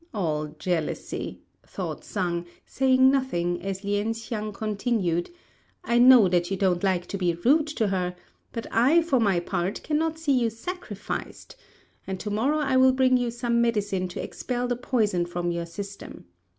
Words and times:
"All 0.15 0.47
jealousy," 0.57 1.43
thought 1.63 2.03
Sang, 2.03 2.47
saying 2.65 3.11
nothing, 3.11 3.61
as 3.61 3.83
Lien 3.83 4.15
hsiang 4.15 4.51
continued, 4.51 5.29
"I 5.83 5.99
know 5.99 6.27
that 6.27 6.49
you 6.49 6.57
don't 6.57 6.83
like 6.83 7.05
to 7.05 7.19
be 7.19 7.35
rude 7.35 7.67
to 7.67 7.89
her; 7.89 8.15
but 8.51 8.65
I, 8.71 9.03
for 9.03 9.19
my 9.19 9.39
part, 9.39 9.83
cannot 9.83 10.17
see 10.17 10.31
you 10.33 10.49
sacrificed, 10.49 11.55
and 12.07 12.19
to 12.19 12.31
morrow 12.31 12.57
I 12.57 12.77
will 12.77 12.93
bring 12.93 13.15
you 13.15 13.29
some 13.29 13.61
medicine 13.61 14.07
to 14.07 14.23
expel 14.23 14.67
the 14.67 14.75
poison 14.75 15.23
from 15.27 15.51
your 15.51 15.67
system. 15.67 16.25